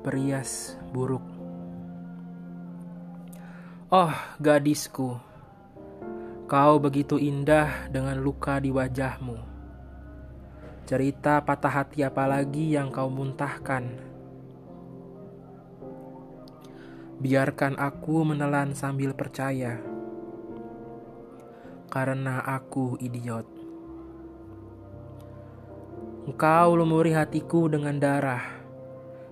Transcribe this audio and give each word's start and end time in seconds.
perias 0.00 0.80
buruk. 0.96 1.20
Oh, 3.92 4.14
gadisku, 4.40 5.20
kau 6.48 6.74
begitu 6.80 7.20
indah 7.20 7.90
dengan 7.92 8.16
luka 8.16 8.56
di 8.62 8.72
wajahmu. 8.72 9.36
Cerita 10.88 11.44
patah 11.44 11.84
hati 11.84 12.00
apalagi 12.00 12.74
yang 12.74 12.88
kau 12.88 13.12
muntahkan. 13.12 14.08
Biarkan 17.20 17.76
aku 17.76 18.24
menelan 18.24 18.72
sambil 18.72 19.12
percaya, 19.12 19.76
karena 21.92 22.40
aku 22.40 22.96
idiot. 22.96 23.44
Engkau 26.24 26.78
lumuri 26.78 27.12
hatiku 27.12 27.68
dengan 27.68 27.98
darah 28.00 28.59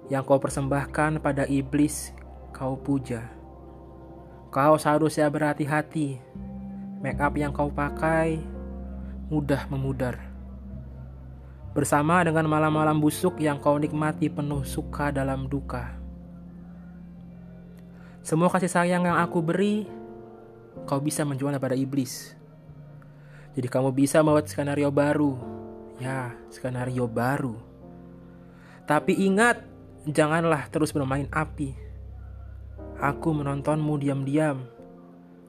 yang 0.09 0.25
kau 0.25 0.41
persembahkan 0.41 1.21
pada 1.21 1.45
iblis 1.45 2.12
kau 2.51 2.75
puja. 2.75 3.29
Kau 4.49 4.80
seharusnya 4.80 5.29
berhati-hati. 5.29 6.19
Make 6.99 7.21
up 7.21 7.37
yang 7.37 7.53
kau 7.55 7.71
pakai 7.71 8.41
mudah 9.29 9.69
memudar. 9.71 10.19
Bersama 11.77 12.25
dengan 12.25 12.49
malam-malam 12.49 12.99
busuk 12.99 13.39
yang 13.39 13.61
kau 13.61 13.77
nikmati 13.77 14.33
penuh 14.33 14.65
suka 14.66 15.13
dalam 15.15 15.47
duka. 15.47 15.95
Semua 18.25 18.51
kasih 18.51 18.73
sayang 18.73 19.07
yang 19.07 19.16
aku 19.21 19.38
beri, 19.45 19.87
kau 20.88 20.99
bisa 20.99 21.23
menjual 21.23 21.55
pada 21.61 21.79
iblis. 21.79 22.35
Jadi 23.55 23.69
kamu 23.71 23.95
bisa 23.95 24.21
membuat 24.25 24.51
skenario 24.51 24.91
baru 24.91 25.59
Ya, 25.99 26.30
skenario 26.55 27.11
baru. 27.11 27.59
Tapi 28.87 29.19
ingat, 29.19 29.66
janganlah 30.09 30.73
terus 30.73 30.90
bermain 30.96 31.28
api. 31.28 31.76
Aku 32.98 33.30
menontonmu 33.30 34.01
diam-diam 34.01 34.66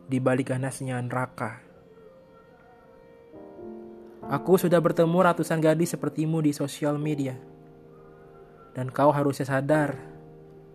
di 0.05 0.19
balik 0.21 0.53
ganasnya 0.53 1.01
neraka. 1.01 1.63
Aku 4.29 4.61
sudah 4.61 4.77
bertemu 4.77 5.17
ratusan 5.25 5.57
gadis 5.57 5.97
sepertimu 5.97 6.45
di 6.45 6.53
sosial 6.53 7.01
media. 7.01 7.33
Dan 8.77 8.93
kau 8.93 9.09
harusnya 9.09 9.49
sadar 9.49 9.97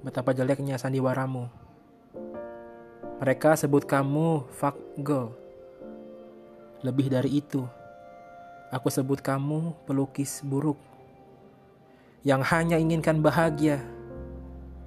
betapa 0.02 0.34
jeleknya 0.34 0.74
sandiwaramu. 0.74 1.46
Mereka 3.22 3.54
sebut 3.54 3.86
kamu 3.86 4.50
fuck 4.50 4.74
girl. 4.98 5.30
Lebih 6.82 7.14
dari 7.14 7.38
itu, 7.38 7.62
Aku 8.74 8.90
sebut 8.90 9.22
kamu 9.22 9.86
pelukis 9.86 10.42
buruk 10.42 10.74
yang 12.24 12.40
hanya 12.40 12.80
inginkan 12.80 13.20
bahagia 13.20 13.84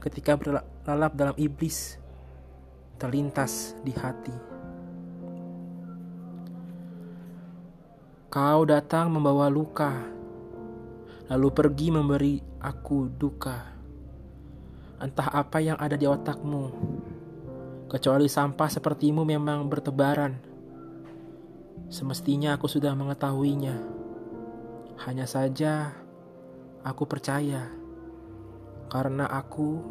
ketika 0.01 0.35
berlalap 0.35 1.13
dalam 1.13 1.35
iblis 1.37 2.01
terlintas 2.97 3.77
di 3.85 3.93
hati. 3.93 4.33
Kau 8.27 8.65
datang 8.65 9.13
membawa 9.13 9.47
luka, 9.47 10.03
lalu 11.29 11.47
pergi 11.53 11.87
memberi 11.93 12.35
aku 12.59 13.07
duka. 13.07 13.77
Entah 14.97 15.29
apa 15.29 15.61
yang 15.61 15.77
ada 15.77 15.93
di 15.93 16.09
otakmu, 16.09 16.63
kecuali 17.87 18.25
sampah 18.25 18.67
sepertimu 18.67 19.21
memang 19.21 19.69
bertebaran 19.69 20.57
Semestinya 21.87 22.59
aku 22.59 22.67
sudah 22.67 22.91
mengetahuinya. 22.99 23.79
Hanya 25.07 25.23
saja 25.23 25.95
aku 26.87 27.03
percaya 27.03 27.67
karena 28.87 29.27
aku 29.27 29.83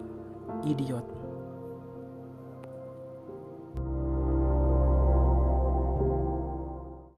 idiot. 0.64 1.04